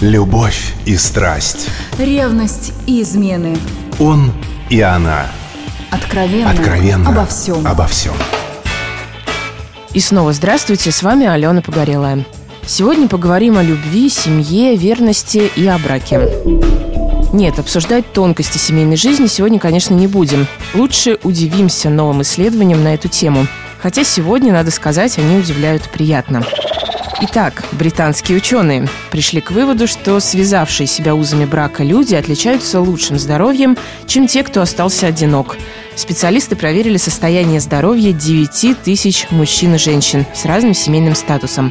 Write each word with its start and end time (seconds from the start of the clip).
Любовь 0.00 0.72
и 0.86 0.96
страсть. 0.96 1.68
Ревность 1.98 2.72
и 2.86 3.02
измены. 3.02 3.54
Он 3.98 4.32
и 4.70 4.80
она. 4.80 5.26
Откровенно. 5.90 6.50
Откровенно. 6.50 7.10
Обо 7.10 7.26
всем. 7.26 7.66
Обо 7.66 7.86
всем. 7.86 8.14
И 9.92 10.00
снова 10.00 10.32
здравствуйте, 10.32 10.90
с 10.90 11.02
вами 11.02 11.26
Алена 11.26 11.60
Погорелая. 11.60 12.24
Сегодня 12.64 13.08
поговорим 13.08 13.58
о 13.58 13.62
любви, 13.62 14.08
семье, 14.08 14.74
верности 14.74 15.50
и 15.54 15.66
о 15.66 15.76
браке. 15.76 16.30
Нет, 17.34 17.58
обсуждать 17.58 18.10
тонкости 18.10 18.56
семейной 18.56 18.96
жизни 18.96 19.26
сегодня, 19.26 19.58
конечно, 19.58 19.92
не 19.92 20.06
будем. 20.06 20.46
Лучше 20.72 21.18
удивимся 21.24 21.90
новым 21.90 22.22
исследованиям 22.22 22.82
на 22.82 22.94
эту 22.94 23.08
тему. 23.08 23.46
Хотя 23.82 24.04
сегодня, 24.04 24.50
надо 24.50 24.70
сказать, 24.70 25.18
они 25.18 25.36
удивляют 25.36 25.82
приятно. 25.90 26.42
Итак, 27.22 27.64
британские 27.72 28.38
ученые 28.38 28.88
пришли 29.10 29.42
к 29.42 29.50
выводу, 29.50 29.86
что 29.86 30.18
связавшие 30.20 30.86
себя 30.86 31.14
узами 31.14 31.44
брака 31.44 31.82
люди 31.84 32.14
отличаются 32.14 32.80
лучшим 32.80 33.18
здоровьем, 33.18 33.76
чем 34.06 34.26
те, 34.26 34.42
кто 34.42 34.62
остался 34.62 35.08
одинок. 35.08 35.58
Специалисты 35.96 36.56
проверили 36.56 36.96
состояние 36.96 37.60
здоровья 37.60 38.12
9 38.12 38.80
тысяч 38.82 39.26
мужчин 39.30 39.74
и 39.74 39.78
женщин 39.78 40.24
с 40.34 40.46
разным 40.46 40.72
семейным 40.72 41.14
статусом. 41.14 41.70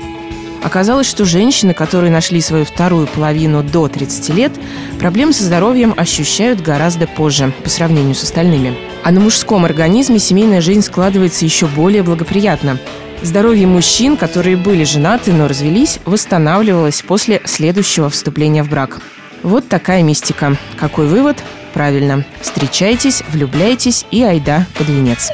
Оказалось, 0.62 1.08
что 1.08 1.26
женщины, 1.26 1.74
которые 1.74 2.12
нашли 2.12 2.42
свою 2.42 2.66
вторую 2.66 3.08
половину 3.08 3.64
до 3.64 3.88
30 3.88 4.30
лет, 4.36 4.52
проблемы 5.00 5.34
со 5.34 5.44
здоровьем 5.44 5.96
ощущают 5.98 6.62
гораздо 6.62 7.08
позже 7.08 7.54
по 7.64 7.70
сравнению 7.70 8.14
с 8.14 8.24
остальными. 8.24 8.78
А 9.04 9.12
на 9.12 9.20
мужском 9.20 9.66
организме 9.66 10.20
семейная 10.20 10.62
жизнь 10.62 10.82
складывается 10.82 11.44
еще 11.44 11.66
более 11.66 12.04
благоприятно. 12.04 12.78
Здоровье 13.22 13.68
мужчин, 13.68 14.16
которые 14.16 14.56
были 14.56 14.84
женаты, 14.84 15.34
но 15.34 15.48
развелись, 15.48 16.00
восстанавливалось 16.06 17.02
после 17.02 17.42
следующего 17.46 18.10
вступления 18.10 18.64
в 18.64 18.70
брак. 18.70 19.02
Вот 19.44 19.68
такая 19.68 20.04
мистика. 20.04 20.58
Какой 20.78 21.08
вывод? 21.08 21.38
Правильно. 21.74 22.26
Встречайтесь, 22.42 23.24
влюбляйтесь 23.30 24.06
и 24.12 24.24
айда 24.24 24.66
под 24.78 24.90
венец. 24.90 25.32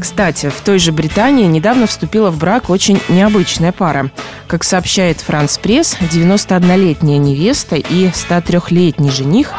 Кстати, 0.00 0.48
в 0.48 0.60
той 0.62 0.78
же 0.78 0.92
Британии 0.92 1.46
недавно 1.46 1.86
вступила 1.86 2.30
в 2.30 2.38
брак 2.38 2.70
очень 2.70 3.00
необычная 3.08 3.72
пара. 3.72 4.10
Как 4.46 4.64
сообщает 4.64 5.20
Франс 5.20 5.58
Пресс, 5.58 5.96
91-летняя 6.00 7.18
невеста 7.18 7.76
и 7.76 8.08
103-летний 8.08 9.10
жених 9.10 9.52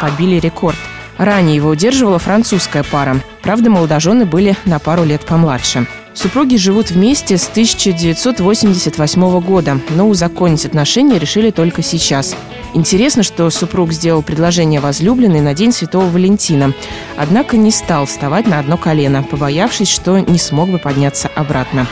побили 0.00 0.40
рекорд. 0.40 0.76
Ранее 1.18 1.56
его 1.56 1.70
удерживала 1.70 2.18
французская 2.18 2.82
пара. 2.82 3.20
Правда, 3.42 3.70
молодожены 3.70 4.26
были 4.26 4.56
на 4.64 4.78
пару 4.78 5.04
лет 5.04 5.22
помладше. 5.24 5.86
Супруги 6.16 6.56
живут 6.56 6.90
вместе 6.90 7.36
с 7.36 7.46
1988 7.46 9.40
года, 9.40 9.78
но 9.90 10.08
узаконить 10.08 10.64
отношения 10.64 11.18
решили 11.18 11.50
только 11.50 11.82
сейчас. 11.82 12.34
Интересно, 12.72 13.22
что 13.22 13.50
супруг 13.50 13.92
сделал 13.92 14.22
предложение 14.22 14.80
возлюбленной 14.80 15.42
на 15.42 15.52
День 15.52 15.72
Святого 15.72 16.06
Валентина, 16.06 16.72
однако 17.18 17.58
не 17.58 17.70
стал 17.70 18.06
вставать 18.06 18.46
на 18.46 18.58
одно 18.58 18.78
колено, 18.78 19.22
побоявшись, 19.24 19.90
что 19.90 20.18
не 20.18 20.38
смог 20.38 20.70
бы 20.70 20.78
подняться 20.78 21.28
обратно. 21.28 21.86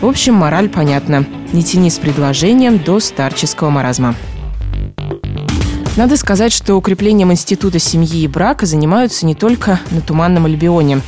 В 0.00 0.06
общем, 0.06 0.34
мораль 0.34 0.70
понятна. 0.70 1.26
Не 1.52 1.62
тяни 1.62 1.90
с 1.90 1.98
предложением 1.98 2.78
до 2.78 3.00
старческого 3.00 3.68
маразма. 3.68 4.14
Надо 5.96 6.16
сказать, 6.16 6.52
что 6.54 6.76
укреплением 6.76 7.32
института 7.32 7.78
семьи 7.78 8.22
и 8.22 8.28
брака 8.28 8.64
занимаются 8.64 9.26
не 9.26 9.34
только 9.34 9.78
на 9.90 10.00
Туманном 10.00 10.46
Альбионе 10.46 11.02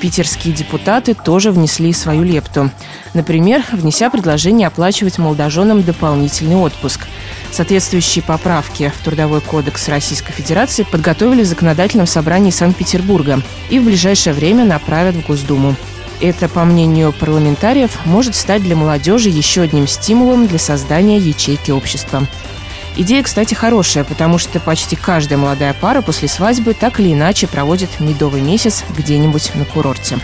питерские 0.00 0.54
депутаты 0.54 1.14
тоже 1.14 1.50
внесли 1.50 1.92
свою 1.92 2.22
лепту. 2.22 2.70
Например, 3.14 3.62
внеся 3.72 4.10
предложение 4.10 4.68
оплачивать 4.68 5.18
молодоженам 5.18 5.82
дополнительный 5.82 6.56
отпуск. 6.56 7.06
Соответствующие 7.50 8.22
поправки 8.22 8.92
в 8.98 9.04
Трудовой 9.04 9.40
кодекс 9.40 9.88
Российской 9.88 10.32
Федерации 10.32 10.82
подготовили 10.82 11.42
в 11.42 11.46
законодательном 11.46 12.06
собрании 12.06 12.50
Санкт-Петербурга 12.50 13.42
и 13.70 13.78
в 13.78 13.84
ближайшее 13.84 14.34
время 14.34 14.64
направят 14.64 15.14
в 15.14 15.26
Госдуму. 15.26 15.76
Это, 16.20 16.48
по 16.48 16.64
мнению 16.64 17.12
парламентариев, 17.12 17.98
может 18.04 18.34
стать 18.34 18.62
для 18.62 18.76
молодежи 18.76 19.28
еще 19.28 19.62
одним 19.62 19.86
стимулом 19.86 20.46
для 20.46 20.58
создания 20.58 21.18
ячейки 21.18 21.70
общества. 21.70 22.26
Идея, 22.96 23.24
кстати, 23.24 23.54
хорошая, 23.54 24.04
потому 24.04 24.38
что 24.38 24.60
почти 24.60 24.94
каждая 24.94 25.36
молодая 25.36 25.74
пара 25.74 26.00
после 26.00 26.28
свадьбы 26.28 26.74
так 26.74 27.00
или 27.00 27.12
иначе 27.12 27.48
проводит 27.48 27.98
медовый 27.98 28.40
месяц 28.40 28.84
где-нибудь 28.96 29.52
на 29.56 29.64
курорте. 29.64 30.18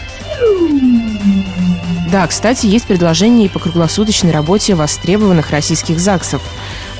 Да, 2.12 2.26
кстати, 2.26 2.66
есть 2.66 2.86
предложение 2.86 3.46
и 3.46 3.48
по 3.48 3.58
круглосуточной 3.58 4.32
работе 4.32 4.74
востребованных 4.74 5.50
российских 5.50 5.98
ЗАГСов. 5.98 6.42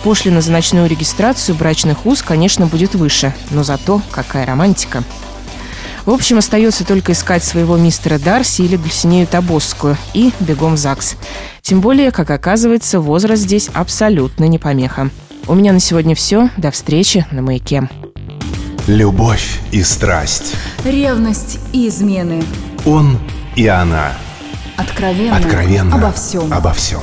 Пошлина 0.02 0.40
за 0.40 0.50
ночную 0.52 0.88
регистрацию 0.88 1.56
брачных 1.56 2.06
уз, 2.06 2.22
конечно, 2.22 2.66
будет 2.66 2.94
выше, 2.94 3.34
но 3.50 3.62
зато 3.62 4.02
какая 4.10 4.46
романтика. 4.46 5.04
В 6.06 6.10
общем, 6.10 6.38
остается 6.38 6.84
только 6.84 7.12
искать 7.12 7.44
своего 7.44 7.76
мистера 7.76 8.18
Дарси 8.18 8.62
или 8.62 8.76
Дульсинею 8.76 9.26
Табосскую 9.26 9.96
и 10.14 10.32
бегом 10.40 10.74
в 10.74 10.78
ЗАГС. 10.78 11.16
Тем 11.60 11.80
более, 11.80 12.10
как 12.10 12.30
оказывается, 12.30 13.00
возраст 13.00 13.42
здесь 13.42 13.68
абсолютно 13.74 14.46
не 14.46 14.58
помеха. 14.58 15.10
У 15.50 15.54
меня 15.56 15.72
на 15.72 15.80
сегодня 15.80 16.14
все. 16.14 16.48
До 16.58 16.70
встречи 16.70 17.26
на 17.32 17.42
«Маяке». 17.42 17.90
Любовь 18.86 19.58
и 19.72 19.82
страсть. 19.82 20.54
Ревность 20.84 21.58
и 21.72 21.88
измены. 21.88 22.44
Он 22.86 23.18
и 23.56 23.66
она. 23.66 24.12
Откровенно. 24.76 25.38
Откровенно. 25.38 25.96
Обо 25.96 26.12
всем. 26.12 26.52
Обо 26.52 26.72
всем. 26.72 27.00